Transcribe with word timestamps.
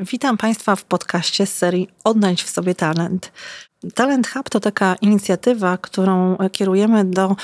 Witam 0.00 0.36
Państwa 0.36 0.76
w 0.76 0.84
podcaście 0.84 1.46
z 1.46 1.56
serii 1.56 1.88
Odnajdź 2.04 2.42
w 2.42 2.50
sobie 2.50 2.74
talent. 2.74 3.32
Talent 3.94 4.28
Hub 4.28 4.50
to 4.50 4.60
taka 4.60 4.94
inicjatywa, 4.94 5.78
którą 5.78 6.36
kierujemy 6.52 7.04
do 7.04 7.36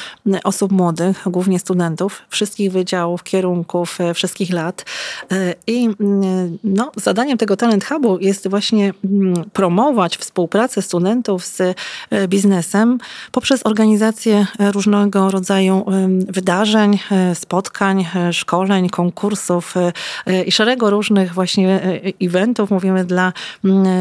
osób 0.45 0.73
młodych, 0.73 1.23
głównie 1.27 1.59
studentów, 1.59 2.23
wszystkich 2.29 2.73
wydziałów, 2.73 3.23
kierunków, 3.23 4.01
e, 4.01 4.14
wszystkich 4.14 4.53
lat. 4.53 4.84
E, 5.32 5.55
I 5.66 5.89
no, 6.64 6.93
zadaniem 6.96 7.39
tego 7.39 7.57
Talent 7.57 7.84
Hubu 7.84 8.18
jest 8.18 8.48
właśnie 8.48 8.95
promować 9.53 10.16
współpracę 10.16 10.82
studentów 10.82 11.45
z 11.45 11.61
e, 11.61 12.29
biznesem 12.29 12.98
poprzez 13.32 13.66
organizację 13.66 14.46
różnego 14.59 15.30
rodzaju 15.30 15.84
wydarzeń, 16.29 16.98
spotkań, 17.34 18.07
szkoleń, 18.32 18.88
konkursów 18.88 19.75
i 20.46 20.52
szeregu 20.52 20.91
różnych 20.91 21.34
właśnie 21.34 22.00
eventów, 22.22 22.70
mówimy 22.70 23.04
dla 23.04 23.32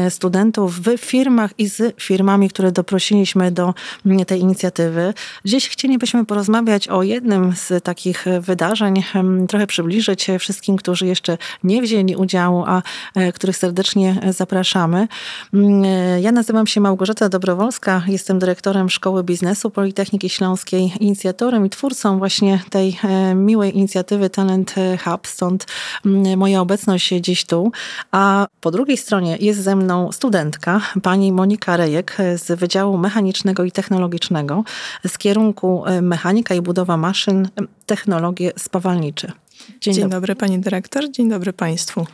studentów 0.08 0.80
w 0.80 0.98
firmach 0.98 1.50
i 1.58 1.68
z 1.68 1.96
firmami 2.00 2.29
firmami, 2.30 2.48
które 2.48 2.72
doprosiliśmy 2.72 3.50
do 3.50 3.74
mm, 4.06 4.24
tej 4.24 4.40
inicjatywy. 4.40 5.14
Dziś 5.44 5.68
chcielibyśmy 5.68 6.24
porozmawiać 6.24 6.88
o 6.88 7.02
jednym 7.02 7.52
z 7.56 7.84
takich 7.84 8.24
wydarzeń, 8.40 9.02
trochę 9.48 9.66
przybliżyć 9.66 10.26
wszystkim, 10.38 10.76
którzy 10.76 11.06
jeszcze 11.06 11.38
nie 11.64 11.82
wzięli 11.82 12.16
udziału, 12.16 12.64
a 12.66 12.82
e, 13.14 13.32
których 13.32 13.56
serdecznie 13.56 14.20
zapraszamy. 14.30 15.08
Mm, 15.54 15.84
e, 15.84 16.20
ja 16.20 16.32
nazywam 16.32 16.66
się 16.66 16.80
Małgorzata 16.80 17.28
Dobrowolska, 17.28 18.02
jestem 18.06 18.38
dyrektorem 18.38 18.90
Szkoły 18.90 19.24
Biznesu 19.24 19.70
Politechniki 19.70 20.28
Śląskiej, 20.28 20.92
inicjatorem 21.00 21.66
i 21.66 21.70
twórcą 21.70 22.18
właśnie 22.18 22.60
tej 22.70 22.98
e, 23.04 23.34
miłej 23.34 23.76
inicjatywy 23.76 24.30
Talent 24.30 24.74
Hub, 25.04 25.26
stąd 25.26 25.66
mm, 26.06 26.38
moja 26.38 26.60
obecność 26.60 27.08
dziś 27.08 27.44
tu. 27.44 27.72
A 28.12 28.46
po 28.60 28.70
drugiej 28.70 28.96
stronie 28.96 29.36
jest 29.40 29.62
ze 29.62 29.76
mną 29.76 30.12
studentka, 30.12 30.80
pani 31.02 31.32
Monika 31.32 31.76
Rejek, 31.76 32.19
z 32.36 32.58
Wydziału 32.58 32.98
Mechanicznego 32.98 33.64
i 33.64 33.72
Technologicznego 33.72 34.64
z 35.06 35.18
kierunku 35.18 35.86
e, 35.86 36.02
Mechanika 36.02 36.54
i 36.54 36.60
Budowa 36.60 36.96
Maszyn, 36.96 37.48
Technologie 37.86 38.52
Spawalnicze. 38.58 39.32
Dzień, 39.80 39.94
Dzień 39.94 39.94
dobry. 39.94 40.16
dobry 40.16 40.36
pani 40.36 40.58
dyrektor, 40.58 41.10
dzień 41.10 41.30
dobry 41.30 41.52
państwu. 41.52 42.06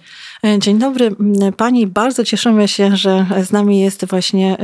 E, 0.44 0.58
dzień 0.58 0.78
dobry 0.78 1.16
pani. 1.56 1.86
Bardzo 1.86 2.24
cieszymy 2.24 2.68
się, 2.68 2.96
że 2.96 3.26
z 3.42 3.52
nami 3.52 3.80
jest 3.80 4.06
właśnie 4.06 4.56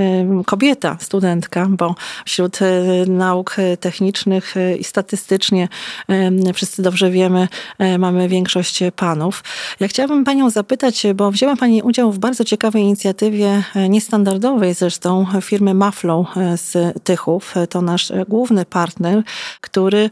kobieta, 0.46 0.96
studentka, 1.00 1.66
bo 1.70 1.94
wśród 2.24 2.62
e, 2.62 2.66
nauk 3.06 3.56
technicznych 3.80 4.54
i 4.78 4.84
statystycznie 4.84 5.68
wszyscy 6.54 6.82
dobrze 6.82 7.10
wiemy, 7.10 7.48
e, 7.78 7.98
mamy 7.98 8.28
większość 8.28 8.80
panów. 8.96 9.44
Ja 9.80 9.88
chciałabym 9.88 10.24
panią 10.24 10.50
zapytać, 10.50 11.06
bo 11.14 11.30
wzięła 11.30 11.56
pani 11.56 11.82
udział 11.82 12.12
w 12.12 12.18
bardzo 12.18 12.44
ciekawej 12.44 12.82
inicjatywie, 12.82 13.62
niestandardowej 13.88 14.74
zresztą, 14.74 15.26
firmy 15.42 15.74
Maflow 15.74 16.26
z 16.56 17.02
Tychów. 17.04 17.54
To 17.70 17.82
nasz 17.82 18.12
główny 18.28 18.64
partner, 18.64 19.22
który 19.60 20.10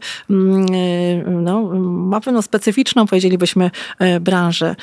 no, 1.25 1.61
ma 1.81 2.21
pewną 2.21 2.41
specyficzną, 2.41 3.07
powiedzielibyśmy, 3.07 3.71
branżę. 4.21 4.75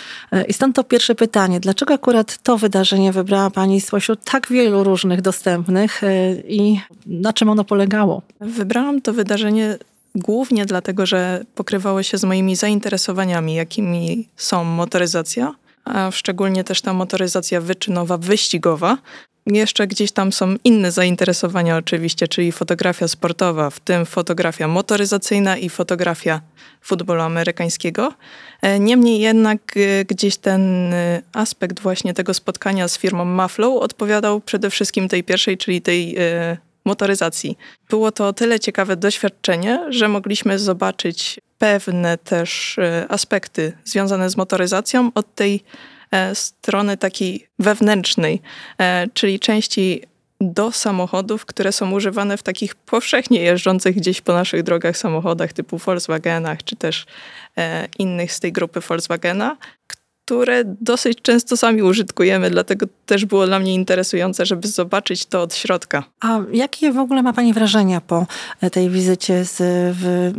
I 0.48 0.52
stąd 0.52 0.67
to 0.72 0.84
pierwsze 0.84 1.14
pytanie. 1.14 1.60
Dlaczego 1.60 1.94
akurat 1.94 2.38
to 2.42 2.58
wydarzenie 2.58 3.12
wybrała 3.12 3.50
Pani 3.50 3.80
spośród 3.80 4.24
tak 4.24 4.48
wielu 4.48 4.84
różnych 4.84 5.22
dostępnych 5.22 6.04
e, 6.04 6.34
i 6.34 6.80
na 7.06 7.32
czym 7.32 7.48
ono 7.48 7.64
polegało? 7.64 8.22
Wybrałam 8.40 9.00
to 9.00 9.12
wydarzenie 9.12 9.78
głównie 10.14 10.66
dlatego, 10.66 11.06
że 11.06 11.44
pokrywało 11.54 12.02
się 12.02 12.18
z 12.18 12.24
moimi 12.24 12.56
zainteresowaniami, 12.56 13.54
jakimi 13.54 14.28
są 14.36 14.64
motoryzacja, 14.64 15.54
a 15.84 16.10
szczególnie 16.10 16.64
też 16.64 16.82
ta 16.82 16.92
motoryzacja 16.92 17.60
wyczynowa, 17.60 18.18
wyścigowa, 18.18 18.98
jeszcze 19.56 19.86
gdzieś 19.86 20.12
tam 20.12 20.32
są 20.32 20.54
inne 20.64 20.92
zainteresowania 20.92 21.76
oczywiście, 21.76 22.28
czyli 22.28 22.52
fotografia 22.52 23.08
sportowa, 23.08 23.70
w 23.70 23.80
tym 23.80 24.06
fotografia 24.06 24.68
motoryzacyjna 24.68 25.56
i 25.56 25.68
fotografia 25.68 26.40
futbolu 26.82 27.22
amerykańskiego. 27.22 28.12
E, 28.62 28.80
niemniej 28.80 29.20
jednak 29.20 29.60
e, 29.76 30.04
gdzieś 30.04 30.36
ten 30.36 30.94
e, 30.94 31.22
aspekt 31.32 31.80
właśnie 31.80 32.14
tego 32.14 32.34
spotkania 32.34 32.88
z 32.88 32.98
firmą 32.98 33.24
Maflow 33.24 33.82
odpowiadał 33.82 34.40
przede 34.40 34.70
wszystkim 34.70 35.08
tej 35.08 35.24
pierwszej, 35.24 35.58
czyli 35.58 35.82
tej 35.82 36.16
motoryzacji. 36.84 37.58
Było 37.90 38.12
to 38.12 38.28
o 38.28 38.32
tyle 38.32 38.60
ciekawe 38.60 38.96
doświadczenie, 38.96 39.86
że 39.88 40.08
mogliśmy 40.08 40.58
zobaczyć 40.58 41.40
pewne 41.58 42.18
też 42.18 42.78
aspekty 43.08 43.72
związane 43.84 44.30
z 44.30 44.36
motoryzacją 44.36 45.10
od 45.14 45.34
tej 45.34 45.64
strony 46.34 46.96
takiej 46.96 47.46
wewnętrznej, 47.58 48.42
e, 48.80 49.06
czyli 49.14 49.40
części 49.40 50.02
do 50.40 50.72
samochodów, 50.72 51.46
które 51.46 51.72
są 51.72 51.92
używane 51.92 52.36
w 52.36 52.42
takich 52.42 52.74
powszechnie 52.74 53.40
jeżdżących 53.40 53.96
gdzieś 53.96 54.20
po 54.20 54.32
naszych 54.32 54.62
drogach 54.62 54.96
samochodach 54.96 55.52
typu 55.52 55.78
Volkswagenach, 55.78 56.64
czy 56.64 56.76
też 56.76 57.06
e, 57.56 57.88
innych 57.98 58.32
z 58.32 58.40
tej 58.40 58.52
grupy 58.52 58.80
Volkswagena, 58.80 59.56
które 60.24 60.62
dosyć 60.64 61.22
często 61.22 61.56
sami 61.56 61.82
użytkujemy, 61.82 62.50
dlatego 62.50 62.86
też 63.06 63.24
było 63.24 63.46
dla 63.46 63.58
mnie 63.58 63.74
interesujące, 63.74 64.46
żeby 64.46 64.68
zobaczyć 64.68 65.26
to 65.26 65.42
od 65.42 65.54
środka. 65.54 66.04
A 66.20 66.38
jakie 66.52 66.92
w 66.92 66.98
ogóle 66.98 67.22
ma 67.22 67.32
Pani 67.32 67.52
wrażenia 67.52 68.00
po 68.00 68.26
tej 68.72 68.90
wizycie 68.90 69.44
z, 69.44 69.56
w, 69.96 70.32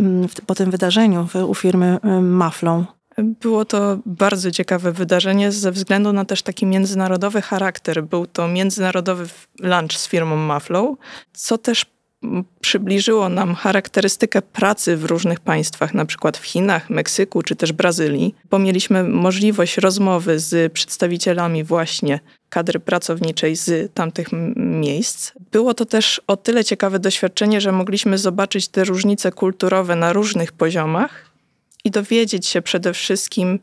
po 0.46 0.56
tym 0.56 0.72
wydarzeniu 0.72 1.28
u 1.48 1.56
firmy 1.56 1.98
Maflą? 2.22 2.86
Było 3.24 3.66
to 3.66 3.98
bardzo 4.06 4.52
ciekawe 4.52 4.92
wydarzenie 4.92 5.52
ze 5.52 5.72
względu 5.72 6.14
na 6.14 6.26
też 6.26 6.42
taki 6.42 6.66
międzynarodowy 6.66 7.42
charakter. 7.42 8.04
Był 8.04 8.26
to 8.26 8.48
międzynarodowy 8.48 9.28
lunch 9.60 9.98
z 9.98 10.08
firmą 10.08 10.36
Maflow, 10.36 10.98
co 11.34 11.58
też 11.58 11.86
przybliżyło 12.62 13.30
nam 13.30 13.56
charakterystykę 13.56 14.42
pracy 14.42 14.98
w 14.98 15.06
różnych 15.06 15.40
państwach, 15.40 15.94
na 15.94 16.06
przykład 16.06 16.38
w 16.38 16.46
Chinach, 16.46 16.90
Meksyku 16.90 17.42
czy 17.42 17.56
też 17.56 17.72
Brazylii, 17.72 18.36
bo 18.50 18.60
mieliśmy 18.60 19.04
możliwość 19.04 19.78
rozmowy 19.78 20.40
z 20.40 20.74
przedstawicielami 20.74 21.64
właśnie 21.64 22.20
kadry 22.50 22.80
pracowniczej 22.80 23.56
z 23.56 23.94
tamtych 23.94 24.28
miejsc. 24.56 25.32
Było 25.52 25.74
to 25.74 25.86
też 25.86 26.22
o 26.28 26.38
tyle 26.38 26.64
ciekawe 26.64 27.00
doświadczenie, 27.00 27.62
że 27.62 27.72
mogliśmy 27.72 28.18
zobaczyć 28.18 28.68
te 28.68 28.84
różnice 28.84 29.32
kulturowe 29.32 29.96
na 29.96 30.14
różnych 30.14 30.52
poziomach 30.52 31.29
i 31.84 31.92
dowiedzieć 31.92 32.48
się 32.48 32.62
przede 32.62 32.94
wszystkim, 32.94 33.60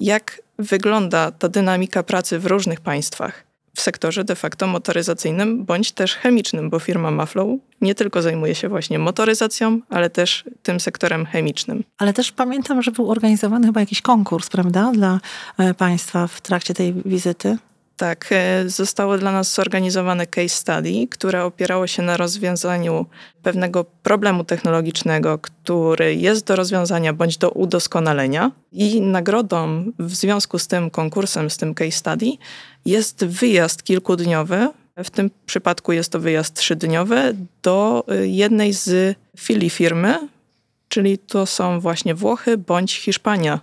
jak 0.00 0.42
wygląda 0.58 1.30
ta 1.30 1.48
dynamika 1.48 2.02
pracy 2.02 2.38
w 2.38 2.46
różnych 2.46 2.80
państwach. 2.80 3.44
W 3.74 3.80
sektorze 3.80 4.24
de 4.24 4.36
facto 4.36 4.66
motoryzacyjnym 4.66 5.64
bądź 5.64 5.92
też 5.92 6.14
chemicznym, 6.14 6.70
bo 6.70 6.78
firma 6.78 7.10
Maflow 7.10 7.48
nie 7.80 7.94
tylko 7.94 8.22
zajmuje 8.22 8.54
się 8.54 8.68
właśnie 8.68 8.98
motoryzacją, 8.98 9.80
ale 9.88 10.10
też 10.10 10.44
tym 10.62 10.80
sektorem 10.80 11.26
chemicznym. 11.26 11.84
Ale 11.98 12.12
też 12.12 12.32
pamiętam, 12.32 12.82
że 12.82 12.90
był 12.90 13.10
organizowany 13.10 13.66
chyba 13.66 13.80
jakiś 13.80 14.02
konkurs, 14.02 14.48
prawda, 14.48 14.92
dla 14.94 15.20
e, 15.58 15.74
Państwa 15.74 16.26
w 16.26 16.40
trakcie 16.40 16.74
tej 16.74 16.94
wizyty. 17.04 17.56
Tak, 18.02 18.28
e, 18.32 18.68
zostało 18.68 19.18
dla 19.18 19.32
nas 19.32 19.54
zorganizowane 19.54 20.26
case 20.26 20.48
study, 20.48 21.08
które 21.10 21.44
opierało 21.44 21.86
się 21.86 22.02
na 22.02 22.16
rozwiązaniu 22.16 23.06
pewnego 23.42 23.84
problemu 23.84 24.44
technologicznego, 24.44 25.38
który 25.38 26.14
jest 26.14 26.46
do 26.46 26.56
rozwiązania 26.56 27.12
bądź 27.12 27.36
do 27.38 27.50
udoskonalenia. 27.50 28.50
I 28.72 29.00
nagrodą 29.00 29.84
w 29.98 30.14
związku 30.14 30.58
z 30.58 30.66
tym 30.66 30.90
konkursem, 30.90 31.50
z 31.50 31.56
tym 31.56 31.74
case 31.74 31.90
study, 31.90 32.26
jest 32.84 33.24
wyjazd 33.24 33.82
kilkudniowy. 33.82 34.68
W 35.04 35.10
tym 35.10 35.30
przypadku 35.46 35.92
jest 35.92 36.12
to 36.12 36.20
wyjazd 36.20 36.54
trzydniowy 36.54 37.36
do 37.62 38.04
e, 38.08 38.26
jednej 38.26 38.72
z 38.72 39.16
filii 39.38 39.70
firmy, 39.70 40.28
czyli 40.88 41.18
to 41.18 41.46
są 41.46 41.80
właśnie 41.80 42.14
Włochy 42.14 42.58
bądź 42.58 42.98
Hiszpania. 42.98 43.60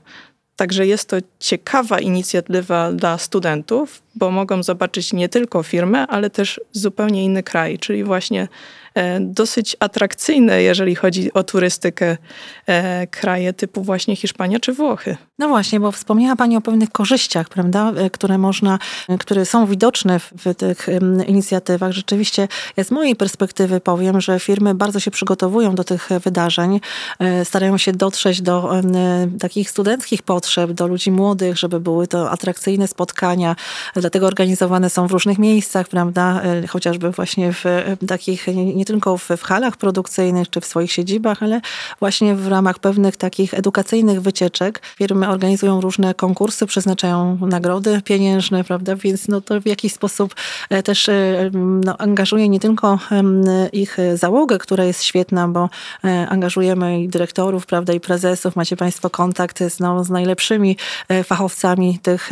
Także 0.60 0.88
jest 0.88 1.10
to 1.10 1.18
ciekawa 1.40 2.00
inicjatywa 2.00 2.92
dla 2.92 3.18
studentów, 3.18 4.02
bo 4.16 4.32
mogą 4.32 4.64
zobaczyć 4.64 5.14
nie 5.14 5.30
tylko 5.30 5.64
firmę, 5.64 6.08
ale 6.08 6.30
też 6.30 6.62
zupełnie 6.72 7.24
inny 7.24 7.44
kraj, 7.44 7.80
czyli 7.80 8.04
właśnie 8.04 8.48
dosyć 9.20 9.78
atrakcyjne, 9.80 10.62
jeżeli 10.62 10.96
chodzi 10.96 11.34
o 11.34 11.44
turystykę 11.44 12.18
e, 12.68 13.08
kraje 13.08 13.54
typu 13.54 13.84
właśnie 13.84 14.16
Hiszpania 14.16 14.60
czy 14.60 14.74
Włochy. 14.74 15.18
No 15.40 15.48
właśnie, 15.48 15.80
bo 15.80 15.92
wspomniała 15.92 16.36
Pani 16.36 16.58
o 16.58 16.62
pewnych 16.62 16.90
korzyściach, 16.90 17.50
prawda, 17.50 17.92
e, 17.96 18.10
które 18.10 18.38
można, 18.38 18.80
które 19.20 19.46
są 19.46 19.66
widoczne 19.66 20.20
w 20.20 20.56
tych 20.58 20.88
inicjatywach. 21.28 21.92
Rzeczywiście, 21.92 22.48
ja 22.78 22.84
z 22.84 22.92
mojej 22.92 23.16
perspektywy 23.16 23.80
powiem, 23.80 24.22
że 24.22 24.40
firmy 24.40 24.76
bardzo 24.76 25.00
się 25.00 25.12
przygotowują 25.12 25.76
do 25.76 25.84
tych 25.84 26.10
wydarzeń, 26.24 26.80
starają 27.44 27.78
się 27.78 27.92
dotrzeć 27.92 28.42
do 28.42 28.72
takich 29.40 29.70
studenckich 29.70 30.22
potrzeb, 30.24 30.72
do 30.72 30.88
ludzi 30.88 31.12
młodych, 31.12 31.58
żeby 31.58 31.80
były 31.80 32.08
to 32.08 32.32
atrakcyjne 32.32 32.88
spotkania, 32.88 33.56
dlatego 33.96 34.28
organizowane 34.28 34.90
są 34.90 35.08
w 35.08 35.12
różnych 35.12 35.38
miejscach, 35.38 35.88
prawda, 35.88 36.42
chociażby 36.70 37.12
właśnie 37.12 37.54
w 37.54 37.64
takich 38.08 38.48
nie 38.80 38.86
tylko 38.86 39.18
w, 39.18 39.28
w 39.38 39.44
halach 39.44 39.78
produkcyjnych 39.78 40.50
czy 40.50 40.62
w 40.62 40.66
swoich 40.66 40.92
siedzibach, 40.92 41.44
ale 41.44 41.62
właśnie 42.00 42.36
w 42.36 42.48
ramach 42.48 42.80
pewnych 42.80 43.18
takich 43.18 43.54
edukacyjnych 43.54 44.22
wycieczek. 44.22 44.82
Firmy 44.98 45.30
organizują 45.30 45.82
różne 45.82 46.14
konkursy, 46.14 46.66
przeznaczają 46.66 47.38
nagrody 47.42 48.02
pieniężne, 48.02 48.64
prawda? 48.64 48.96
Więc 48.96 49.28
no 49.28 49.42
to 49.42 49.62
w 49.62 49.66
jakiś 49.66 49.94
sposób 49.94 50.36
też 50.84 51.10
no, 51.54 51.98
angażuje 51.98 52.50
nie 52.50 52.60
tylko 52.60 53.00
ich 53.74 53.98
załogę, 54.16 54.58
która 54.58 54.84
jest 54.84 55.04
świetna, 55.04 55.48
bo 55.48 55.70
angażujemy 56.30 57.04
i 57.04 57.10
dyrektorów, 57.10 57.66
prawda, 57.66 57.94
i 57.94 58.00
prezesów. 58.00 58.56
Macie 58.56 58.78
Państwo 58.78 59.10
kontakt 59.10 59.64
z, 59.70 59.80
no, 59.80 60.04
z 60.04 60.10
najlepszymi 60.10 60.78
fachowcami 61.24 62.00
tych, 62.02 62.30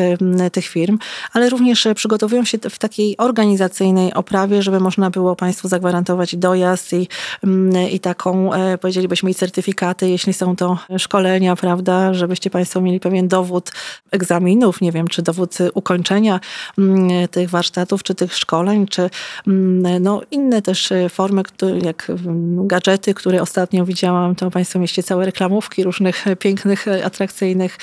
tych 0.52 0.66
firm, 0.66 1.00
ale 1.34 1.50
również 1.50 1.88
przygotowują 1.96 2.46
się 2.46 2.58
w 2.70 2.80
takiej 2.80 3.18
organizacyjnej 3.18 4.14
oprawie, 4.14 4.62
żeby 4.62 4.80
można 4.80 5.10
było 5.10 5.36
Państwu 5.36 5.68
zagwarantować 5.68 6.36
dojazd 6.40 6.94
i, 6.94 7.08
mm, 7.44 7.90
i 7.90 8.00
taką, 8.00 8.54
e, 8.54 8.78
powiedzielibyśmy, 8.78 9.32
i 9.32 9.36
certyfikaty, 9.36 10.10
jeśli 10.10 10.34
są 10.34 10.56
to 10.56 10.78
szkolenia, 10.98 11.56
prawda, 11.56 12.14
żebyście 12.14 12.50
Państwo 12.50 12.82
mieli 12.82 13.00
pewien 13.00 13.28
dowód 13.28 13.72
egzaminów, 14.12 14.82
nie 14.82 14.92
wiem, 14.92 15.08
czy 15.08 15.22
dowód 15.22 15.58
ukończenia 15.74 16.40
mm, 16.78 17.28
tych 17.28 17.50
warsztatów, 17.50 18.04
czy 18.04 18.16
tych 18.16 18.36
szkoleń, 18.36 18.88
czy 18.88 19.10
mm, 19.48 20.04
no, 20.04 20.22
inne 20.32 20.62
też 20.62 20.94
formy, 21.10 21.42
jak 21.84 22.12
gadżety, 22.58 23.14
które 23.14 23.42
ostatnio 23.42 23.86
widziałam, 23.86 24.36
to 24.36 24.52
Państwo 24.52 24.80
mieście 24.80 25.04
całe 25.04 25.26
reklamówki 25.26 25.84
różnych 25.84 26.26
pięknych, 26.40 26.86
atrakcyjnych 27.04 27.78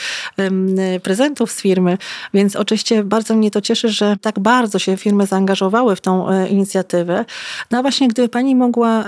prezentów 1.02 1.52
z 1.52 1.60
firmy, 1.60 1.98
więc 2.34 2.56
oczywiście 2.56 3.04
bardzo 3.04 3.34
mnie 3.34 3.50
to 3.50 3.60
cieszy, 3.60 3.88
że 3.88 4.16
tak 4.20 4.38
bardzo 4.38 4.78
się 4.78 4.96
firmy 4.96 5.26
zaangażowały 5.26 5.96
w 5.96 6.00
tą 6.00 6.28
e, 6.28 6.48
inicjatywę. 6.48 7.24
No 7.70 7.78
a 7.78 7.82
właśnie 7.82 8.08
gdyby 8.08 8.28
Pani 8.28 8.44
mogła 8.56 9.05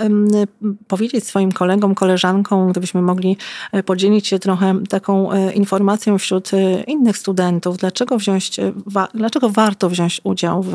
powiedzieć 0.89 1.25
swoim 1.25 1.53
kolegom, 1.53 1.95
koleżankom, 1.95 2.71
gdybyśmy 2.71 3.03
mogli 3.03 3.37
e, 3.73 3.83
podzielić 3.83 4.27
się 4.27 4.39
trochę 4.39 4.75
taką 4.89 5.33
e, 5.33 5.53
informacją 5.53 6.19
wśród 6.19 6.51
innych 6.87 7.19
studentów, 7.19 7.77
dlaczego 7.77 8.19
wziąć, 8.19 8.51
dlaczego 9.15 9.51
warto 9.51 9.91
wziąć 9.91 10.21
udział 10.25 10.63
w, 10.63 10.73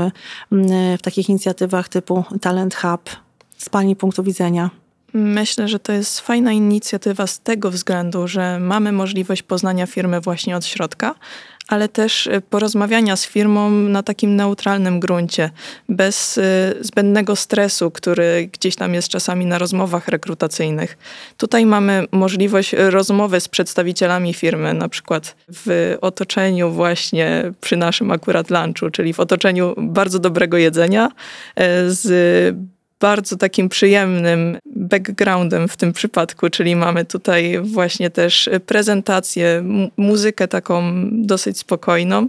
w 0.98 1.02
takich 1.02 1.30
inicjatywach 1.30 1.90
typu 1.90 2.24
Talent 2.42 2.76
Hub 2.76 3.10
z 3.58 3.70
Pani 3.70 3.96
punktu 3.96 4.24
widzenia? 4.24 4.81
Myślę, 5.14 5.68
że 5.68 5.80
to 5.80 5.92
jest 5.92 6.20
fajna 6.20 6.52
inicjatywa 6.52 7.28
z 7.28 7.40
tego 7.40 7.72
względu, 7.72 8.28
że 8.28 8.60
mamy 8.60 8.92
możliwość 8.92 9.44
poznania 9.44 9.88
firmy 9.88 10.22
właśnie 10.22 10.56
od 10.56 10.66
środka, 10.66 11.16
ale 11.68 11.90
też 11.90 12.28
y, 12.28 12.42
porozmawiania 12.50 13.16
z 13.16 13.26
firmą 13.26 13.72
na 13.72 14.04
takim 14.04 14.36
neutralnym 14.36 15.00
gruncie, 15.00 15.50
bez 15.90 16.38
y, 16.38 16.42
zbędnego 16.82 17.36
stresu, 17.36 17.92
który 17.92 18.50
gdzieś 18.54 18.76
tam 18.76 18.94
jest 18.94 19.08
czasami 19.08 19.46
na 19.46 19.58
rozmowach 19.58 20.08
rekrutacyjnych. 20.08 20.98
Tutaj 21.38 21.66
mamy 21.66 22.06
możliwość 22.12 22.76
rozmowy 22.78 23.40
z 23.40 23.48
przedstawicielami 23.48 24.34
firmy, 24.34 24.74
na 24.74 24.90
przykład 24.90 25.36
w 25.66 25.98
otoczeniu 26.02 26.72
właśnie 26.72 27.52
przy 27.62 27.78
naszym 27.78 28.12
akurat 28.12 28.50
lunchu, 28.50 28.90
czyli 28.90 29.14
w 29.14 29.20
otoczeniu 29.20 29.76
bardzo 29.78 30.20
dobrego 30.20 30.58
jedzenia, 30.58 31.08
y, 31.08 31.94
z 31.94 32.56
bardzo 33.02 33.38
takim 33.38 33.70
przyjemnym 33.70 34.58
backgroundem 34.76 35.68
w 35.68 35.78
tym 35.78 35.94
przypadku, 35.94 36.50
czyli 36.50 36.76
mamy 36.76 37.06
tutaj 37.06 37.60
właśnie 37.62 38.10
też 38.10 38.50
prezentację, 38.66 39.64
muzykę 39.98 40.48
taką 40.48 40.84
dosyć 41.12 41.58
spokojną. 41.58 42.28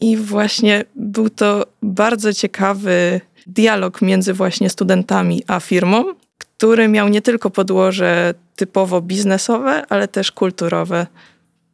I 0.00 0.16
właśnie 0.16 0.84
był 0.94 1.30
to 1.30 1.66
bardzo 1.82 2.32
ciekawy 2.32 3.20
dialog 3.46 4.02
między 4.02 4.32
właśnie 4.32 4.70
studentami 4.70 5.42
a 5.46 5.60
firmą, 5.60 6.04
który 6.38 6.88
miał 6.88 7.08
nie 7.08 7.22
tylko 7.22 7.50
podłoże 7.50 8.34
typowo 8.56 9.00
biznesowe, 9.00 9.86
ale 9.88 10.08
też 10.08 10.32
kulturowe 10.32 11.06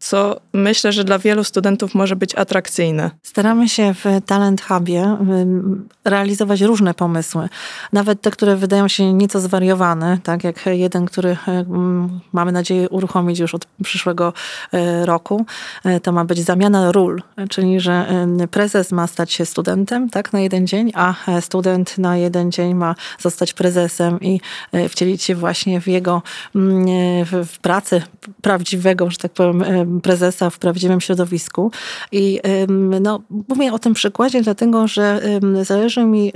co 0.01 0.41
myślę, 0.53 0.93
że 0.93 1.05
dla 1.05 1.19
wielu 1.19 1.45
studentów 1.45 1.95
może 1.95 2.17
być 2.17 2.35
atrakcyjne. 2.35 3.11
Staramy 3.23 3.69
się 3.69 3.95
w 3.95 4.05
Talent 4.27 4.63
Hubie 4.63 5.17
realizować 6.05 6.61
różne 6.61 6.95
pomysły, 6.95 7.49
nawet 7.93 8.21
te, 8.21 8.31
które 8.31 8.57
wydają 8.57 8.89
się 8.89 9.13
nieco 9.13 9.41
zwariowane, 9.41 10.19
tak 10.23 10.45
jak 10.45 10.67
jeden, 10.67 11.07
który 11.07 11.37
mamy 12.33 12.53
nadzieję 12.53 12.89
uruchomić 12.89 13.39
już 13.39 13.55
od 13.55 13.67
przyszłego 13.85 14.33
e, 14.73 15.07
roku. 15.07 15.47
E, 15.85 16.01
to 16.01 16.13
ma 16.13 16.25
być 16.25 16.39
zamiana 16.39 16.93
ról, 16.93 17.23
czyli 17.51 17.81
że 17.81 18.27
prezes 18.51 18.93
ma 18.93 19.07
stać 19.07 19.33
się 19.33 19.47
studentem 19.47 20.11
tak, 20.11 20.33
na 20.33 20.41
jeden 20.41 20.67
dzień, 20.67 20.93
a 20.95 21.15
e, 21.29 21.43
student 21.43 21.99
na 21.99 22.17
jeden 22.17 22.53
dzień 22.53 22.75
ma 22.75 22.95
zostać 23.19 23.53
prezesem 23.53 24.21
i 24.21 24.41
wcielić 24.89 25.23
się 25.23 25.35
właśnie 25.35 25.81
w 25.81 25.89
jego 25.89 26.23
w 27.25 27.59
pracy 27.63 28.03
prawdziwego, 28.43 29.11
że 29.11 29.17
tak 29.17 29.33
powiem, 29.33 29.65
prezesa 30.03 30.51
w 30.51 30.59
prawdziwym 30.59 31.01
środowisku. 31.01 31.71
I 32.13 32.41
no, 33.01 33.23
mówię 33.49 33.73
o 33.73 33.79
tym 33.79 33.95
przykładzie, 33.95 34.43
dlatego 34.43 34.87
że 34.87 35.21
zależy 35.63 36.05
mi, 36.05 36.33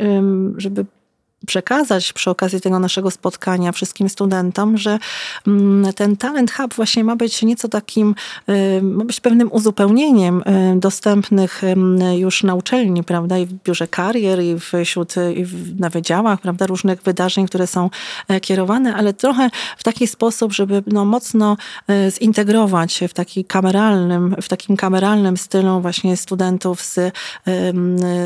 żeby 0.57 0.85
przekazać 1.47 2.13
przy 2.13 2.31
okazji 2.31 2.61
tego 2.61 2.79
naszego 2.79 3.11
spotkania 3.11 3.73
wszystkim 3.73 4.09
studentom, 4.09 4.79
że 4.79 4.99
mm, 5.47 5.93
ten 5.93 6.17
Talent 6.17 6.53
Hub 6.53 6.75
właśnie 6.75 7.05
ma 7.05 7.17
być 7.17 7.43
nieco 7.43 7.69
takim, 7.69 8.15
y, 8.49 8.83
ma 8.83 9.05
być 9.05 9.21
pewnym 9.21 9.53
uzupełnieniem 9.53 10.43
y, 10.77 10.81
dostępnych 10.81 11.63
już 12.17 12.43
na 12.43 12.55
uczelni, 12.55 13.05
prawda, 13.05 13.39
i 13.39 13.47
w 13.47 13.53
biurze 13.53 13.89
karier, 13.89 14.43
i 14.43 14.57
wśród, 14.85 15.15
i 15.37 15.47
na 15.79 15.91
wydziałach, 15.91 16.41
prawda, 16.41 16.67
różnych 16.67 17.03
wydarzeń, 17.03 17.47
które 17.47 17.67
są 17.67 17.91
e, 18.29 18.41
kierowane, 18.41 18.95
ale 18.95 19.13
trochę 19.13 19.51
w 19.79 19.85
taki 19.85 20.07
sposób, 20.07 20.53
żeby 20.53 20.83
no, 20.87 21.05
mocno 21.05 21.57
e, 21.89 22.11
zintegrować 22.11 23.01
w 23.09 23.15
taki 23.15 23.45
kameralnym, 23.45 24.37
w 24.43 24.49
takim 24.49 24.77
kameralnym 24.77 25.37
stylu 25.37 25.81
właśnie 25.81 26.17
studentów 26.17 26.83
z 26.83 27.15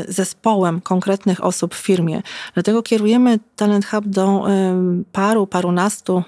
zespołem 0.07 0.81
konkretnych 0.81 1.43
osób 1.43 1.75
w 1.75 1.77
firmie. 1.77 2.21
Dlatego 2.53 2.83
kieruję 2.83 3.08
Kierujemy 3.09 3.39
Talent 3.55 3.85
Hub 3.85 4.07
do 4.07 4.45
paru, 5.11 5.47
parunastu 5.47 6.23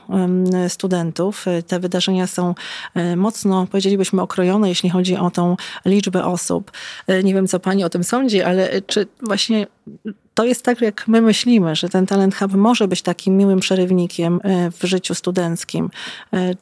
studentów. 0.67 1.45
Te 1.67 1.79
wydarzenia 1.79 2.27
są 2.27 2.55
e, 2.95 3.15
mocno, 3.15 3.67
powiedzielibyśmy, 3.67 4.21
okrojone, 4.21 4.69
jeśli 4.69 4.89
chodzi 4.89 5.17
o 5.17 5.31
tą 5.31 5.55
liczbę 5.85 6.25
osób. 6.25 6.71
E, 7.07 7.23
nie 7.23 7.33
wiem, 7.33 7.47
co 7.47 7.59
pani 7.59 7.83
o 7.83 7.89
tym 7.89 8.03
sądzi, 8.03 8.41
ale 8.41 8.81
czy 8.81 9.07
właśnie 9.21 9.67
to 10.33 10.45
jest 10.45 10.65
tak, 10.65 10.81
jak 10.81 11.07
my 11.07 11.21
myślimy, 11.21 11.75
że 11.75 11.89
ten 11.89 12.05
Talent 12.05 12.35
Hub 12.35 12.53
może 12.53 12.87
być 12.87 13.01
takim 13.01 13.37
miłym 13.37 13.59
przerywnikiem 13.59 14.39
e, 14.43 14.71
w 14.71 14.83
życiu 14.83 15.15
studenckim. 15.15 15.89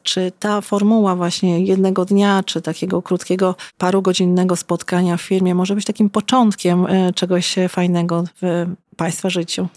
Czy 0.02 0.32
ta 0.38 0.60
formuła 0.60 1.16
właśnie 1.16 1.64
jednego 1.64 2.04
dnia, 2.04 2.42
czy 2.46 2.62
takiego 2.62 3.02
krótkiego, 3.02 3.54
parugodzinnego 3.78 4.56
spotkania 4.56 5.16
w 5.16 5.22
firmie 5.22 5.54
może 5.54 5.74
być 5.74 5.84
takim 5.84 6.10
początkiem 6.10 6.86
czegoś 7.14 7.56
fajnego 7.68 8.24
w 8.42 8.66
Państwa 8.96 9.30
życiu? 9.30 9.68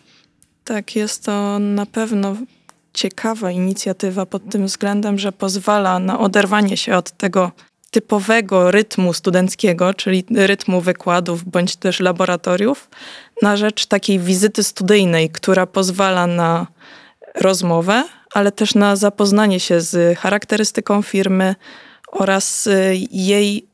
Tak, 0.64 0.96
jest 0.96 1.24
to 1.24 1.60
na 1.60 1.86
pewno 1.86 2.36
ciekawa 2.94 3.52
inicjatywa 3.52 4.26
pod 4.26 4.50
tym 4.50 4.66
względem, 4.66 5.20
że 5.20 5.32
pozwala 5.32 6.00
na 6.00 6.20
oderwanie 6.20 6.78
się 6.78 6.96
od 6.96 7.12
tego 7.12 7.52
typowego 7.92 8.72
rytmu 8.72 9.14
studenckiego, 9.14 9.94
czyli 9.94 10.26
rytmu 10.36 10.82
wykładów 10.82 11.44
bądź 11.44 11.76
też 11.76 12.00
laboratoriów, 12.00 12.90
na 13.42 13.58
rzecz 13.58 13.86
takiej 13.86 14.20
wizyty 14.20 14.64
studyjnej, 14.64 15.30
która 15.30 15.66
pozwala 15.66 16.28
na 16.28 16.68
rozmowę, 17.36 18.04
ale 18.34 18.52
też 18.52 18.76
na 18.76 18.96
zapoznanie 18.96 19.60
się 19.60 19.82
z 19.82 20.20
charakterystyką 20.20 21.02
firmy 21.02 21.56
oraz 22.12 22.70
jej 23.12 23.68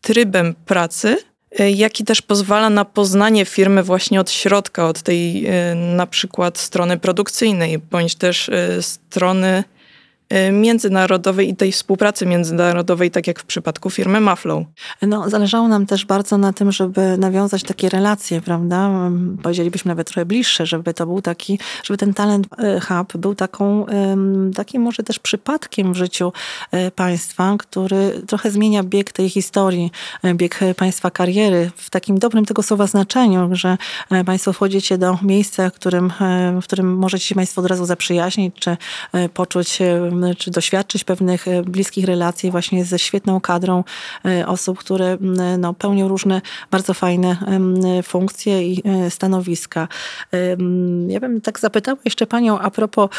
trybem 0.00 0.54
pracy 0.54 1.16
jaki 1.58 2.04
też 2.04 2.22
pozwala 2.22 2.70
na 2.70 2.84
poznanie 2.84 3.44
firmy 3.44 3.82
właśnie 3.82 4.20
od 4.20 4.30
środka, 4.30 4.88
od 4.88 5.02
tej 5.02 5.46
e, 5.46 5.74
na 5.74 6.06
przykład 6.06 6.58
strony 6.58 6.98
produkcyjnej, 6.98 7.78
bądź 7.78 8.14
też 8.14 8.48
e, 8.48 8.82
strony 8.82 9.64
Y, 9.64 9.71
międzynarodowej 10.52 11.48
i 11.48 11.56
tej 11.56 11.72
współpracy 11.72 12.26
międzynarodowej, 12.26 13.10
tak 13.10 13.26
jak 13.26 13.40
w 13.40 13.44
przypadku 13.44 13.90
firmy 13.90 14.20
Maflow. 14.20 14.64
No, 15.02 15.30
zależało 15.30 15.68
nam 15.68 15.86
też 15.86 16.04
bardzo 16.04 16.38
na 16.38 16.52
tym, 16.52 16.72
żeby 16.72 17.18
nawiązać 17.18 17.62
takie 17.62 17.88
relacje, 17.88 18.40
prawda? 18.40 18.90
Powiedzielibyśmy 19.42 19.88
nawet 19.88 20.06
trochę 20.08 20.24
bliższe, 20.26 20.66
żeby 20.66 20.94
to 20.94 21.06
był 21.06 21.22
taki, 21.22 21.58
żeby 21.84 21.98
ten 21.98 22.14
talent 22.14 22.46
y, 22.46 22.80
hub 22.80 23.16
był 23.16 23.34
taką, 23.34 23.86
takim 24.54 24.82
może 24.82 25.02
też 25.02 25.18
przypadkiem 25.18 25.92
w 25.92 25.96
życiu 25.96 26.32
y, 26.74 26.90
państwa, 26.90 27.56
który 27.58 28.22
trochę 28.26 28.50
zmienia 28.50 28.82
bieg 28.82 29.12
tej 29.12 29.30
historii, 29.30 29.90
bieg 30.34 30.60
państwa 30.76 31.10
kariery 31.10 31.70
w 31.76 31.90
takim 31.90 32.18
dobrym 32.18 32.44
tego 32.44 32.62
słowa 32.62 32.86
znaczeniu, 32.86 33.48
że 33.52 33.78
państwo 34.26 34.52
wchodzicie 34.52 34.98
do 34.98 35.18
miejsca, 35.22 35.70
w 35.70 35.72
którym, 35.72 36.12
w 36.62 36.64
którym 36.64 36.96
możecie 36.96 37.26
się 37.26 37.34
państwo 37.34 37.60
od 37.60 37.66
razu 37.66 37.84
zaprzyjaźnić, 37.84 38.54
czy 38.58 38.76
poczuć 39.34 39.78
czy 40.38 40.50
doświadczyć 40.50 41.04
pewnych 41.04 41.46
bliskich 41.64 42.04
relacji 42.04 42.50
właśnie 42.50 42.84
ze 42.84 42.98
świetną 42.98 43.40
kadrą 43.40 43.84
osób, 44.46 44.78
które 44.78 45.16
no, 45.58 45.74
pełnią 45.74 46.08
różne 46.08 46.40
bardzo 46.70 46.94
fajne 46.94 47.36
funkcje 48.02 48.68
i 48.68 48.82
stanowiska. 49.08 49.88
Ja 51.08 51.20
bym 51.20 51.40
tak 51.40 51.60
zapytała 51.60 51.98
jeszcze 52.04 52.26
Panią 52.26 52.58
a 52.58 52.70
propos 52.70 53.10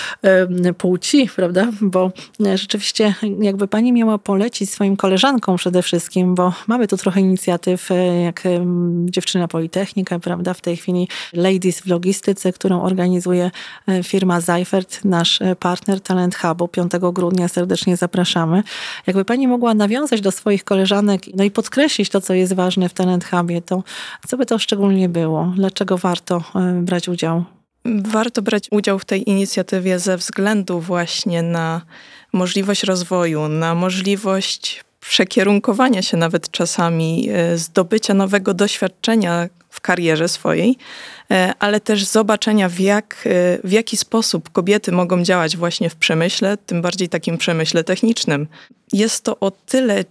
płci, 0.78 1.30
prawda? 1.36 1.68
Bo 1.82 2.12
rzeczywiście 2.56 3.16
jakby 3.40 3.68
Pani 3.68 3.94
miała 3.94 4.18
polecić 4.18 4.70
swoim 4.70 4.98
koleżankom 4.98 5.58
przede 5.58 5.82
wszystkim, 5.82 6.36
bo 6.36 6.54
mamy 6.68 6.88
tu 6.88 6.98
trochę 6.98 7.20
inicjatyw, 7.20 7.90
jak 8.24 8.44
Dziewczyna 9.06 9.48
Politechnika, 9.48 10.20
prawda? 10.20 10.54
W 10.54 10.62
tej 10.62 10.78
chwili 10.78 11.08
Ladies 11.34 11.80
w 11.80 11.88
Logistyce, 11.88 12.54
którą 12.54 12.82
organizuje 12.82 13.52
e, 13.88 14.04
firma 14.04 14.42
Seifert, 14.42 15.06
nasz 15.06 15.42
e, 15.42 15.56
partner 15.56 16.02
Talent 16.02 16.36
Hubu. 16.36 16.68
5 16.68 16.92
grudnia 17.00 17.48
serdecznie 17.48 17.98
zapraszamy. 17.98 18.64
Jakby 19.08 19.26
Pani 19.26 19.48
mogła 19.48 19.74
nawiązać 19.74 20.22
do 20.22 20.32
swoich 20.32 20.64
koleżanek, 20.64 21.22
no 21.36 21.44
i 21.44 21.52
podkreślić 21.52 22.10
to, 22.10 22.22
co 22.22 22.34
jest 22.34 22.54
ważne 22.54 22.90
w 22.90 22.94
Talent 22.94 23.26
Hubie, 23.26 23.62
to 23.62 23.84
co 24.28 24.38
by 24.38 24.46
to 24.46 24.60
szczególnie 24.60 25.10
było? 25.10 25.54
Dlaczego 25.56 25.98
warto 25.98 26.44
e, 26.56 26.82
brać 26.82 27.10
udział? 27.10 27.44
Warto 27.86 28.42
brać 28.42 28.68
udział 28.72 29.00
w 29.00 29.06
tej 29.06 29.30
inicjatywie 29.30 30.00
ze 30.00 30.18
względu 30.18 30.80
właśnie 30.80 31.42
na 31.42 31.82
możliwość 32.34 32.84
rozwoju, 32.84 33.48
na 33.48 33.76
możliwość 33.76 34.84
przekierunkowania 35.00 36.02
się 36.02 36.18
nawet 36.18 36.52
czasami, 36.52 37.30
zdobycia 37.56 38.14
nowego 38.14 38.54
doświadczenia 38.54 39.48
karierze 39.84 40.28
swojej, 40.28 40.78
e, 41.32 41.54
ale 41.60 41.80
też 41.80 42.06
zobaczenia, 42.06 42.70
w, 42.70 42.80
jak, 42.80 43.24
e, 43.26 43.68
w 43.68 43.72
jaki 43.72 43.98
sposób 43.98 44.50
kobiety 44.50 44.92
mogą 44.92 45.24
działać 45.24 45.58
właśnie 45.58 45.90
w 45.90 45.96
przemyśle, 45.96 46.58
tym 46.58 46.82
bardziej 46.82 47.10
takim 47.10 47.38
przemyśle 47.38 47.84
technicznym. 47.84 48.48
Jest 48.94 49.24
to 49.24 49.40
o 49.40 49.52
tyle 49.52 50.06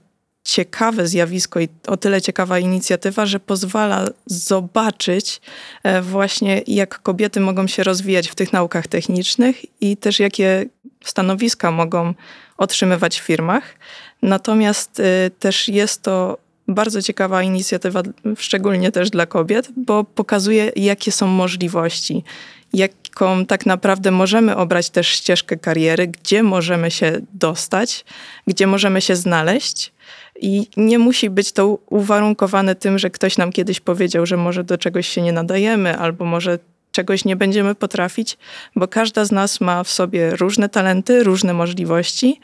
ciekawe 0.45 1.09
zjawisko 1.09 1.61
i 1.61 1.69
o 1.87 1.97
tyle 1.97 2.23
ciekawa 2.23 2.59
inicjatywa, 2.59 3.27
że 3.27 3.41
pozwala 3.41 4.09
zobaczyć 4.27 5.41
e, 5.83 6.03
właśnie, 6.03 6.63
jak 6.67 7.03
kobiety 7.03 7.41
mogą 7.41 7.67
się 7.67 7.85
rozwijać 7.85 8.29
w 8.29 8.35
tych 8.35 8.53
naukach 8.53 8.87
technicznych 8.87 9.81
i 9.81 9.97
też 9.97 10.21
jakie 10.21 10.65
stanowiska 11.05 11.71
mogą 11.71 12.15
otrzymywać 12.57 13.21
w 13.21 13.25
firmach. 13.25 13.75
Natomiast 14.23 15.03
też 15.39 15.69
jest 15.69 16.03
to 16.03 16.39
bardzo 16.69 17.03
ciekawa 17.03 17.43
inicjatywa, 17.43 18.03
szczególnie 18.37 18.93
też 18.93 19.11
dla 19.11 19.27
kobiet, 19.27 19.69
bo 19.77 20.05
pokazuje, 20.05 20.73
jakie 20.77 21.13
są 21.13 21.27
możliwości, 21.27 22.25
jaką 22.73 23.47
tak 23.47 23.67
naprawdę 23.67 24.11
możemy 24.11 24.57
obrać 24.57 24.91
też 24.91 25.09
ścieżkę 25.09 25.57
kariery, 25.57 26.07
gdzie 26.07 26.43
możemy 26.43 26.91
się 26.91 27.13
dostać, 27.35 28.05
gdzie 28.47 28.67
możemy 28.67 29.01
się 29.01 29.17
znaleźć. 29.17 29.93
I 30.41 30.67
nie 30.77 30.99
musi 30.99 31.31
być 31.31 31.53
to 31.53 31.79
uwarunkowane 31.91 32.75
tym, 32.75 32.99
że 32.99 33.11
ktoś 33.11 33.39
nam 33.39 33.53
kiedyś 33.53 33.81
powiedział, 33.81 34.27
że 34.27 34.37
może 34.37 34.65
do 34.65 34.79
czegoś 34.79 35.09
się 35.09 35.23
nie 35.23 35.33
nadajemy, 35.33 35.99
albo 35.99 36.25
może 36.25 36.59
czegoś 36.93 37.25
nie 37.25 37.37
będziemy 37.37 37.75
potrafić, 37.75 38.39
bo 38.77 38.89
każda 38.89 39.25
z 39.25 39.33
nas 39.33 39.61
ma 39.61 39.85
w 39.85 39.91
sobie 39.91 40.37
różne 40.37 40.69
talenty, 40.69 41.25
różne 41.25 41.55
możliwości 41.55 42.41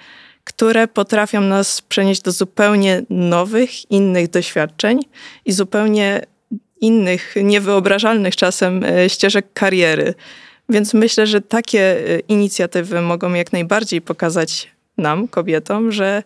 które 0.49 0.88
potrafią 0.88 1.40
nas 1.40 1.83
przenieść 1.83 2.23
do 2.23 2.33
zupełnie 2.33 3.02
nowych, 3.11 3.90
innych 3.90 4.31
doświadczeń 4.31 5.00
i 5.45 5.52
zupełnie 5.52 6.26
innych, 6.81 7.35
niewyobrażalnych 7.43 8.37
czasem 8.37 8.85
e, 8.85 9.11
ścieżek 9.11 9.47
kariery. 9.52 10.14
Więc 10.69 10.95
myślę, 10.95 11.26
że 11.26 11.40
takie 11.40 11.81
e, 11.81 12.19
inicjatywy 12.19 13.00
mogą 13.00 13.35
jak 13.35 13.52
najbardziej 13.52 14.00
pokazać 14.00 14.71
nam, 14.99 15.28
kobietom, 15.28 15.93
że 15.93 16.23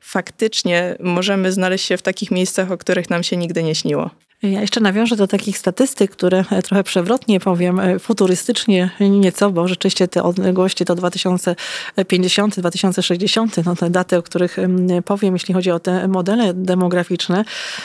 faktycznie 0.00 0.96
możemy 1.00 1.52
znaleźć 1.52 1.86
się 1.86 1.96
w 1.96 2.02
takich 2.02 2.30
miejscach, 2.30 2.70
o 2.72 2.78
których 2.78 3.10
nam 3.10 3.22
się 3.22 3.36
nigdy 3.36 3.62
nie 3.62 3.74
śniło. 3.74 4.10
Ja 4.50 4.60
jeszcze 4.60 4.80
nawiążę 4.80 5.16
do 5.16 5.26
takich 5.26 5.58
statystyk, 5.58 6.10
które 6.10 6.44
e, 6.50 6.62
trochę 6.62 6.84
przewrotnie 6.84 7.40
powiem, 7.40 7.80
e, 7.80 7.98
futurystycznie 7.98 8.90
nieco, 9.00 9.50
bo 9.50 9.68
rzeczywiście 9.68 10.08
te 10.08 10.22
odległości 10.22 10.84
to 10.84 10.94
2050, 10.94 12.60
2060, 12.60 13.64
no 13.64 13.76
te 13.76 13.90
daty, 13.90 14.16
o 14.16 14.22
których 14.22 14.56
powiem, 15.04 15.34
jeśli 15.34 15.54
chodzi 15.54 15.70
o 15.70 15.80
te 15.80 16.08
modele 16.08 16.54
demograficzne, 16.54 17.44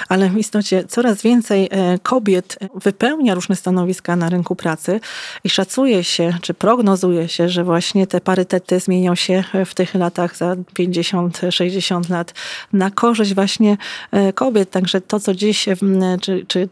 ale 0.10 0.30
w 0.30 0.38
istocie 0.38 0.84
coraz 0.88 1.22
więcej 1.22 1.70
e, 1.72 2.00
kobiet 2.04 2.60
wypełnia 2.76 3.36
różne 3.36 3.56
stanowiska 3.56 4.16
na 4.16 4.30
rynku 4.30 4.56
pracy 4.56 5.00
i 5.44 5.50
szacuje 5.50 6.04
się, 6.04 6.34
czy 6.42 6.54
prognozuje 6.54 7.28
się, 7.28 7.50
że 7.50 7.64
właśnie 7.64 8.08
te 8.08 8.22
parytety 8.22 8.80
zmienią 8.80 9.16
się 9.16 9.44
w 9.66 9.74
tych 9.74 9.96
latach 9.96 10.38
za 10.38 10.56
50-60 10.80 12.10
lat 12.10 12.34
na 12.74 12.92
korzyść 12.92 13.34
właśnie 13.34 13.78
kobiet. 14.36 14.72
Także 14.72 15.02
to, 15.02 15.20
co 15.20 15.36
dziś, 15.36 15.66
czy, 16.22 16.46
czy 16.50 16.70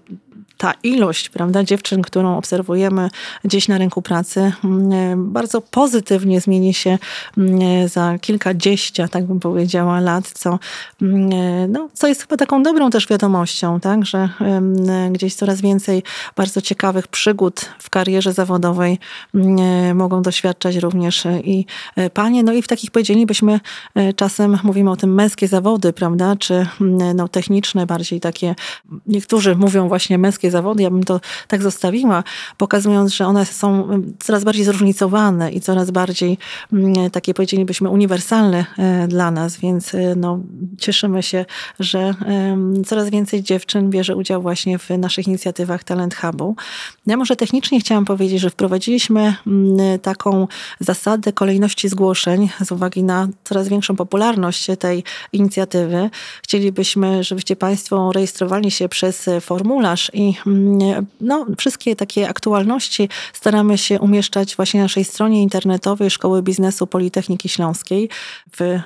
ta 0.58 0.74
ilość 0.84 1.30
prawda, 1.30 1.64
dziewczyn, 1.64 2.02
którą 2.02 2.38
obserwujemy 2.38 3.10
gdzieś 3.44 3.68
na 3.68 3.78
rynku 3.78 4.02
pracy, 4.02 4.52
mm, 4.64 5.32
bardzo 5.32 5.62
pozytywnie 5.62 6.42
zmieni 6.42 6.74
się 6.74 6.98
mm, 7.38 7.88
za 7.88 8.18
kilkadziesiąt, 8.22 9.12
tak 9.12 9.26
bym 9.26 9.40
powiedziała, 9.40 10.00
lat, 10.00 10.32
co, 10.32 10.60
mm, 11.02 11.72
no, 11.72 11.90
co 11.94 12.08
jest 12.08 12.22
chyba 12.22 12.38
taką 12.38 12.64
dobrą 12.64 12.90
też 12.90 13.08
wiadomością, 13.08 13.80
tak, 13.80 14.06
że 14.06 14.30
gdzieś 15.12 15.36
coraz 15.36 15.62
więcej 15.62 16.04
bardzo 16.36 16.62
ciekawych 16.62 17.08
przygód 17.08 17.70
w 17.80 17.90
karierze 17.90 18.34
zawodowej 18.34 19.00
mogą 19.94 20.22
doświadczać 20.22 20.76
również 20.76 21.28
i 21.44 21.66
e, 21.96 22.10
panie. 22.10 22.44
No 22.44 22.54
i 22.54 22.62
w 22.62 22.68
takich 22.68 22.92
powiedzielibyśmy 22.92 23.60
e, 23.96 24.14
czasem 24.14 24.58
mówimy 24.64 24.92
o 24.92 24.96
tym 24.96 25.14
męskie 25.14 25.48
zawody, 25.48 25.94
prawda, 25.94 26.36
czy 26.36 26.68
no, 27.16 27.28
techniczne, 27.28 27.86
bardziej 27.86 28.20
takie, 28.20 28.56
niektórzy 29.08 29.56
mówią 29.56 29.88
właśnie 29.88 30.18
męskie 30.18 30.47
zawody, 30.52 30.84
ja 30.84 30.90
bym 30.90 31.04
to 31.04 31.20
tak 31.48 31.64
zostawiła, 31.64 32.24
pokazując, 32.58 33.14
że 33.14 33.26
one 33.26 33.46
są 33.46 33.88
coraz 34.20 34.44
bardziej 34.44 34.66
zróżnicowane 34.66 35.52
i 35.52 35.62
coraz 35.62 35.92
bardziej 35.92 36.38
mm, 36.74 37.10
takie 37.10 37.34
powiedzielibyśmy 37.34 37.90
uniwersalne 37.90 38.66
e, 38.78 39.08
dla 39.08 39.32
nas, 39.32 39.58
więc 39.58 39.96
e, 39.96 40.16
no, 40.16 40.40
cieszymy 40.78 41.24
się, 41.24 41.46
że 41.80 42.14
coraz 42.86 43.10
więcej 43.10 43.44
dziewczyn 43.44 43.90
bierze 43.90 44.16
udział 44.16 44.42
właśnie 44.42 44.80
w 44.80 44.90
naszych 44.90 45.28
inicjatywach 45.28 45.84
Talent 45.84 46.16
Hubu. 46.16 46.56
Ja 47.08 47.18
może 47.18 47.36
technicznie 47.36 47.80
chciałam 47.80 48.06
powiedzieć, 48.06 48.42
że 48.42 48.50
wprowadziliśmy 48.50 49.36
mm, 49.48 50.00
taką 50.00 50.48
zasadę 50.80 51.34
kolejności 51.34 51.90
zgłoszeń 51.90 52.50
z 52.66 52.72
uwagi 52.72 53.04
na 53.04 53.28
coraz 53.44 53.68
większą 53.68 53.96
popularność 53.96 54.68
tej 54.80 55.04
inicjatywy. 55.34 56.10
Chcielibyśmy, 56.44 57.24
żebyście 57.24 57.56
Państwo 57.56 58.12
rejestrowali 58.12 58.72
się 58.72 58.90
przez 58.90 59.30
formularz 59.42 60.12
i 60.14 60.34
no, 61.22 61.46
wszystkie 61.58 61.96
takie 61.96 62.30
aktualności 62.30 63.10
staramy 63.34 63.78
się 63.78 64.00
umieszczać 64.00 64.56
właśnie 64.56 64.80
na 64.80 64.84
naszej 64.84 65.04
stronie 65.04 65.42
internetowej 65.42 66.10
Szkoły 66.10 66.42
Biznesu 66.42 66.88
Politechniki 66.88 67.50
Śląskiej 67.50 68.10
w 68.60 68.80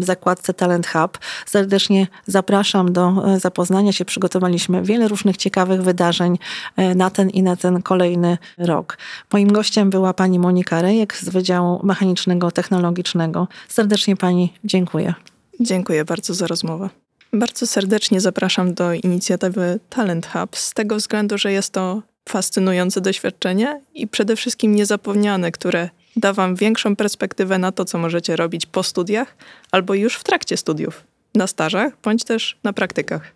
zakładce 0.00 0.54
Talent 0.54 0.86
Hub. 0.86 1.18
Serdecznie 1.46 2.06
zapraszam 2.26 2.92
do 2.92 3.34
e, 3.34 3.40
zapoznania 3.40 3.92
się. 3.92 4.04
Przygotowaliśmy 4.04 4.82
wiele 4.82 5.08
różnych 5.08 5.36
ciekawych 5.36 5.82
wydarzeń 5.82 6.38
e, 6.76 6.94
na 6.94 7.10
ten 7.10 7.30
i 7.30 7.42
na 7.42 7.56
ten 7.56 7.82
kolejny 7.82 8.38
rok. 8.58 8.98
Moim 9.32 9.52
gościem 9.52 9.90
była 9.90 10.14
pani 10.14 10.38
Monika 10.38 10.82
Rejek 10.82 11.16
z 11.16 11.28
Wydziału 11.28 11.80
Mechanicznego 11.82 12.50
Technologicznego. 12.50 13.48
Serdecznie 13.68 14.16
pani 14.16 14.52
dziękuję. 14.64 15.14
Dziękuję 15.60 16.04
bardzo 16.04 16.34
za 16.34 16.46
rozmowę. 16.46 17.07
Bardzo 17.32 17.66
serdecznie 17.66 18.20
zapraszam 18.20 18.74
do 18.74 18.92
inicjatywy 18.92 19.80
Talent 19.90 20.26
Hub 20.26 20.56
z 20.56 20.74
tego 20.74 20.96
względu, 20.96 21.38
że 21.38 21.52
jest 21.52 21.72
to 21.72 22.02
fascynujące 22.28 23.00
doświadczenie 23.00 23.80
i 23.94 24.08
przede 24.08 24.36
wszystkim 24.36 24.74
niezapomniane, 24.74 25.52
które 25.52 25.88
da 26.16 26.32
Wam 26.32 26.56
większą 26.56 26.96
perspektywę 26.96 27.58
na 27.58 27.72
to, 27.72 27.84
co 27.84 27.98
możecie 27.98 28.36
robić 28.36 28.66
po 28.66 28.82
studiach 28.82 29.36
albo 29.72 29.94
już 29.94 30.16
w 30.16 30.24
trakcie 30.24 30.56
studiów, 30.56 31.04
na 31.34 31.46
stażach 31.46 31.92
bądź 32.02 32.24
też 32.24 32.58
na 32.64 32.72
praktykach. 32.72 33.32